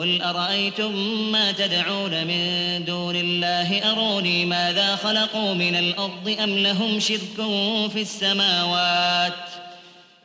قل 0.00 0.22
أرأيتم 0.22 0.92
ما 1.32 1.52
تدعون 1.52 2.26
من 2.26 2.84
دون 2.84 3.16
الله؟ 3.16 3.92
أروني 3.92 4.44
ماذا 4.44 4.96
خلقوا 4.96 5.54
من 5.54 5.76
الأرض 5.76 6.36
أم 6.42 6.58
لهم 6.58 7.00
شرك 7.00 7.36
في 7.92 8.00
السماوات؟ 8.00 9.32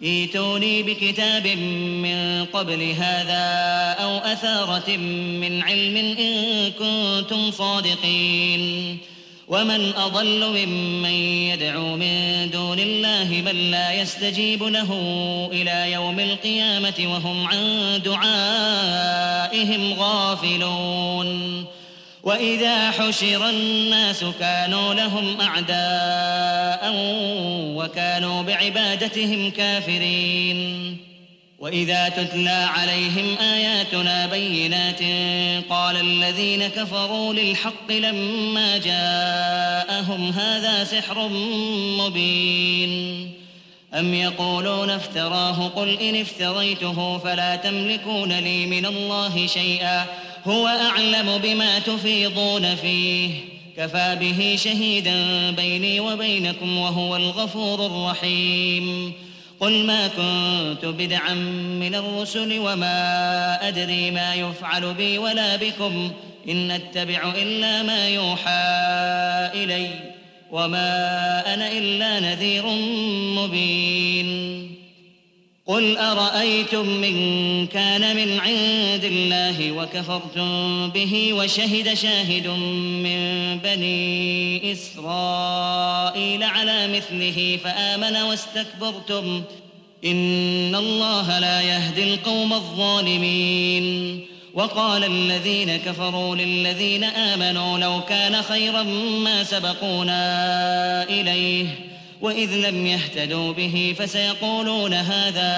إيتوني 0.04 0.84
بكتاب 0.84 1.48
من 1.48 2.46
قبل 2.46 2.92
هذا 3.00 3.46
أو 4.04 4.18
أثارة 4.18 4.98
من 4.98 5.62
علم 5.62 5.98
إن 5.98 6.72
كنتم 6.72 7.52
صادقين. 7.52 8.98
ومن 9.48 9.94
أضل 9.94 10.66
ممن 10.66 11.10
يدعو 11.10 11.96
من 11.96 12.50
دون 12.54 12.80
الله 12.80 13.42
من 13.46 13.72
لا 13.72 13.94
يستجيب 13.94 14.64
له 14.64 14.90
إلى 15.52 15.92
يوم 15.92 16.20
القيامة 16.20 16.94
وهم 17.00 17.48
عن 17.48 18.02
دعائهم 18.06 19.35
غافلون. 19.98 21.66
وإذا 22.24 22.92
حشر 22.92 23.50
الناس 23.50 24.26
كانوا 24.40 24.94
لهم 24.94 25.42
أعداء 25.42 26.94
وكانوا 27.76 28.42
بعبادتهم 28.42 29.52
كافرين. 29.52 30.98
وإذا 31.60 32.10
تتلى 32.10 32.50
عليهم 32.50 33.38
آياتنا 33.38 34.26
بينات 34.26 35.02
قال 35.70 35.98
الذين 35.98 36.68
كفروا 36.68 37.34
للحق 37.34 37.92
لما 37.92 38.78
جاءهم 38.78 40.30
هذا 40.30 40.84
سحر 40.84 41.28
مبين. 42.00 43.32
أم 43.94 44.14
يقولون 44.14 44.90
افتراه 44.90 45.68
قل 45.68 46.00
إن 46.00 46.22
افتريته 46.22 47.18
فلا 47.18 47.56
تملكون 47.56 48.32
لي 48.32 48.66
من 48.66 48.86
الله 48.86 49.48
شيئا 49.48 50.06
هو 50.48 50.68
أعلم 50.68 51.38
بما 51.38 51.80
تفيضون 51.80 52.76
فيه 52.76 53.30
كفى 53.78 54.18
به 54.20 54.56
شهيدا 54.64 55.52
بيني 55.52 56.00
وبينكم 56.00 56.78
وهو 56.78 57.16
الغفور 57.16 57.86
الرحيم 57.86 59.14
قل 59.60 59.86
ما 59.86 60.08
كنت 60.08 60.86
بدعا 60.86 61.34
من 61.80 61.96
الرسل 61.96 62.60
وما 62.60 63.68
أدري 63.68 64.12
ما 64.12 64.36
يفعل 64.36 64.94
بي 64.94 65.18
ولا 65.18 65.56
بكم 65.56 66.12
إن 66.50 66.72
أتبع 66.72 67.34
إلا 67.38 67.84
ما 67.84 68.10
يوحى 68.10 68.62
إلي 69.64 70.15
وما 70.56 71.54
أنا 71.54 71.72
الا 71.72 72.20
نذير 72.20 72.66
مبين 73.36 74.72
قل 75.66 75.98
ارايتم 75.98 76.88
من 76.88 77.68
كان 77.68 78.16
من 78.16 78.40
عند 78.40 79.04
الله 79.04 79.72
وكفرتم 79.72 80.90
به 80.90 81.34
وشهد 81.34 81.94
شاهد 81.94 82.48
من 83.04 83.20
بني 83.64 84.72
اسرائيل 84.72 86.44
على 86.44 86.88
مثله 86.88 87.60
فامن 87.64 88.16
واستكبرتم 88.16 89.44
ان 90.06 90.76
الله 90.76 91.40
لا 91.40 91.62
يهدي 91.62 92.04
القوم 92.04 92.54
الظالمين 92.54 94.26
وقال 94.56 95.04
الذين 95.04 95.78
كفروا 95.78 96.36
للذين 96.36 97.04
آمنوا 97.04 97.78
لو 97.78 98.02
كان 98.10 98.42
خيرا 98.42 98.84
ما 99.24 99.44
سبقونا 99.44 101.04
إليه 101.04 101.66
وإذ 102.22 102.70
لم 102.70 102.88
يهتدوا 102.88 103.54
به 103.54 103.96
فسيقولون 104.00 104.94
هذا 104.94 105.52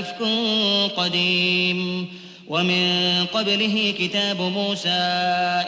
إفك 0.00 0.22
قديم 0.96 2.08
ومن 2.48 3.26
قبله 3.34 3.94
كتاب 3.98 4.40
موسى 4.40 4.88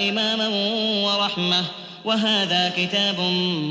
إماما 0.00 0.48
ورحمة 1.04 1.64
وهذا 2.04 2.72
كتاب 2.76 3.20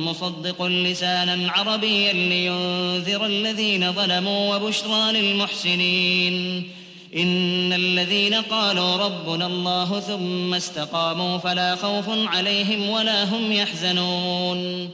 مصدق 0.07 0.63
لسانا 0.63 1.51
عربيا 1.51 2.13
لينذر 2.13 3.25
الذين 3.25 3.93
ظلموا 3.93 4.55
وبشرى 4.55 5.11
للمحسنين 5.11 6.67
إن 7.15 7.73
الذين 7.73 8.33
قالوا 8.33 8.97
ربنا 8.97 9.45
الله 9.47 9.99
ثم 9.99 10.53
استقاموا 10.53 11.37
فلا 11.37 11.75
خوف 11.75 12.05
عليهم 12.09 12.89
ولا 12.89 13.23
هم 13.23 13.51
يحزنون. 13.51 14.89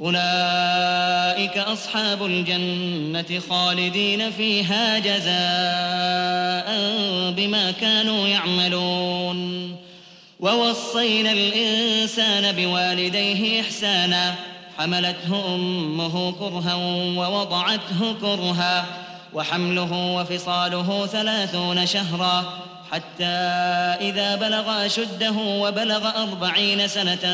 أولئك 0.00 1.58
أصحاب 1.58 2.26
الجنة 2.26 3.40
خالدين 3.50 4.30
فيها 4.30 4.98
جزاء 4.98 6.66
بما 7.30 7.70
كانوا 7.70 8.28
يعملون. 8.28 9.76
ووصينا 10.40 11.32
الإنسان 11.32 12.52
بوالديه 12.52 13.60
إحسانا 13.60 14.34
حملته 14.78 15.54
أمه 15.54 16.32
كرها 16.32 16.74
ووضعته 17.16 18.14
كرها 18.20 19.05
وحمله 19.34 20.14
وفصاله 20.16 21.06
ثلاثون 21.06 21.86
شهرا 21.86 22.44
حتى 22.92 23.24
إذا 24.00 24.36
بلغ 24.36 24.86
أشده 24.86 25.34
وبلغ 25.38 26.22
أربعين 26.22 26.88
سنة 26.88 27.26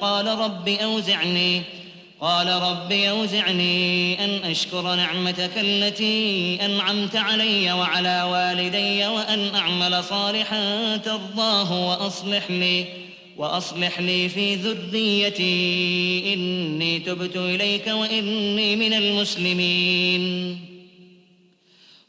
قال 0.00 0.26
رب 0.26 0.68
أوزعني 0.68 1.62
قال 2.20 2.48
رب 2.48 2.92
أوزعني 2.92 4.24
أن 4.24 4.50
أشكر 4.50 4.94
نعمتك 4.94 5.50
التي 5.56 6.58
أنعمت 6.64 7.16
علي 7.16 7.72
وعلى 7.72 8.22
والدي 8.22 9.06
وأن 9.06 9.54
أعمل 9.54 10.04
صالحا 10.04 10.96
ترضاه 10.96 11.88
وأصلح 11.88 12.50
لي 12.50 12.84
وأصلح 13.36 14.00
لي 14.00 14.28
في 14.28 14.54
ذريتي. 14.54 16.34
إني 16.34 16.98
تبت 16.98 17.36
إليك 17.36 17.86
وإني 17.86 18.76
من 18.76 18.92
المسلمين. 18.92 20.71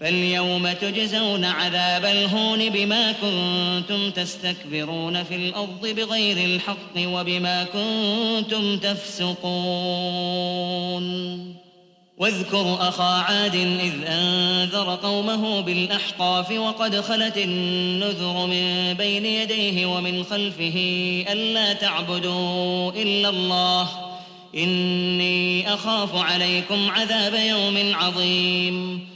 فاليوم 0.00 0.72
تجزون 0.72 1.44
عذاب 1.44 2.04
الهون 2.04 2.68
بما 2.68 3.12
كنتم 3.12 4.10
تستكبرون 4.10 5.22
في 5.22 5.36
الأرض 5.36 5.86
بغير 5.86 6.36
الحق 6.36 6.96
وبما 6.98 7.64
كنتم 7.64 8.78
تفسقون. 8.78 9.46
واذكر 12.18 12.88
أخا 12.88 13.04
عاد 13.04 13.54
إذ 13.54 13.94
أنذر 14.06 14.94
قومه 14.94 15.60
بالأحقاف 15.60 16.50
وقد 16.50 17.00
خلت 17.00 17.36
النذر 17.36 18.46
من 18.46 18.94
بين 18.94 19.26
يديه 19.26 19.86
ومن 19.86 20.24
خلفه 20.24 20.76
ألا 21.32 21.72
تعبدوا 21.72 22.92
إلا 22.92 23.28
الله. 23.28 23.88
إني 24.54 25.74
أخاف 25.74 26.16
عليكم 26.16 26.90
عذاب 26.90 27.34
يوم 27.34 27.94
عظيم. 27.94 29.15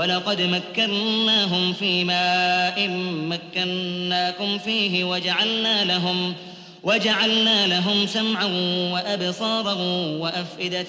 ولقد 0.00 0.40
مكناهم 0.40 1.72
في 1.72 2.04
ماء 2.04 2.88
مكناكم 3.28 4.58
فيه 4.58 5.04
وجعلنا 5.04 5.84
لهم 5.84 6.34
وجعلنا 6.82 7.66
لهم 7.66 8.06
سمعا 8.06 8.44
وأبصارا 8.92 9.74
وأفئدة 10.20 10.84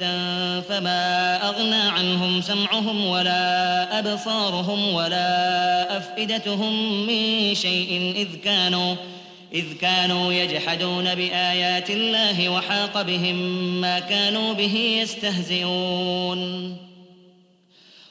فما 0.61 1.39
أغنى 1.49 1.89
عنهم 1.89 2.41
سمعهم 2.41 3.05
ولا 3.05 3.99
أبصارهم 3.99 4.93
ولا 4.93 5.97
أفئدتهم 5.97 7.05
من 7.07 7.55
شيء 7.55 8.13
إذ 8.15 8.39
كانوا 8.43 8.95
إذ 9.53 9.65
كانوا 9.81 10.33
يجحدون 10.33 11.15
بآيات 11.15 11.89
الله 11.89 12.49
وحاق 12.49 13.01
بهم 13.01 13.35
ما 13.81 13.99
كانوا 13.99 14.53
به 14.53 14.99
يستهزئون 15.01 16.90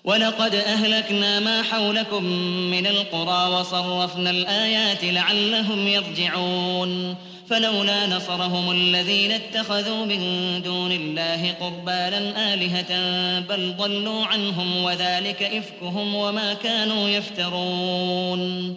ولقد 0.04 0.54
أهلكنا 0.54 1.40
ما 1.40 1.62
حولكم 1.62 2.24
من 2.70 2.86
القرى 2.86 3.50
وصرفنا 3.54 4.30
الآيات 4.30 5.04
لعلهم 5.04 5.88
يرجعون. 5.88 7.16
فلولا 7.50 8.06
نصرهم 8.06 8.70
الذين 8.70 9.32
اتخذوا 9.32 10.04
من 10.04 10.20
دون 10.62 10.92
الله 10.92 11.52
قربانا 11.60 12.54
آلهة 12.54 12.92
بل 13.40 13.74
ضلوا 13.76 14.26
عنهم 14.26 14.84
وذلك 14.84 15.42
إفكهم 15.42 16.14
وما 16.14 16.54
كانوا 16.54 17.08
يفترون. 17.08 18.76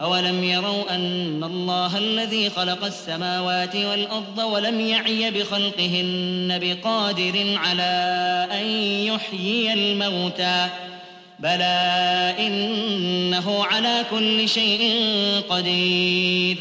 أولم 0.00 0.44
يروا 0.44 0.94
أن 0.94 1.44
الله 1.44 1.98
الذي 1.98 2.50
خلق 2.50 2.84
السماوات 2.84 3.76
والأرض 3.76 4.38
ولم 4.38 4.80
يعي 4.80 5.30
بخلقهن 5.30 6.58
بقادر 6.62 7.54
على 7.56 8.48
أن 8.52 8.66
يحيي 9.06 9.72
الموتى 9.72 10.68
بلى 11.38 12.34
إنه 12.38 13.64
على 13.64 14.04
كل 14.10 14.48
شيء 14.48 14.92
قدير 15.48 16.56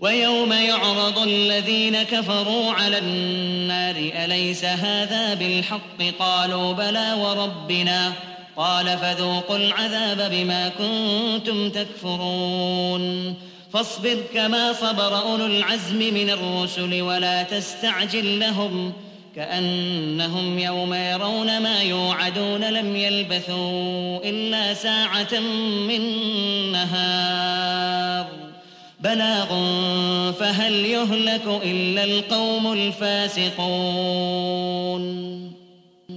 ويوم 0.00 0.52
يعرض 0.52 1.18
الذين 1.18 2.02
كفروا 2.02 2.72
على 2.72 2.98
النار 2.98 3.96
أليس 4.24 4.64
هذا 4.64 5.34
بالحق؟ 5.34 6.02
قالوا 6.18 6.72
بلى 6.72 7.12
وربنا 7.12 8.12
قال 8.58 8.98
فذوقوا 8.98 9.56
العذاب 9.56 10.30
بما 10.30 10.68
كنتم 10.68 11.70
تكفرون. 11.70 13.34
فاصبر 13.72 14.16
كما 14.34 14.72
صبر 14.72 15.22
أولو 15.22 15.46
العزم 15.46 15.98
من 15.98 16.30
الرسل 16.30 17.02
ولا 17.02 17.42
تستعجل 17.42 18.40
لهم 18.40 18.92
كأنهم 19.36 20.58
يوم 20.58 20.94
يرون 20.94 21.62
ما 21.62 21.82
يوعدون 21.82 22.64
لم 22.64 22.96
يلبثوا 22.96 24.18
إلا 24.24 24.74
ساعة 24.74 25.40
من 25.88 26.02
نهار. 26.72 28.26
بلاغ 29.00 29.48
فهل 30.32 30.72
يهلك 30.72 31.60
إلا 31.64 32.04
القوم 32.04 32.72
الفاسقون؟ 32.72 33.58